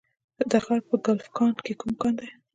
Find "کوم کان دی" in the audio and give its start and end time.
1.79-2.29